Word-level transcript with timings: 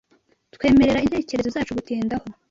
twemerera 0.55 1.03
intekerezo 1.05 1.49
zacu 1.55 1.75
gutindaho 1.77 2.25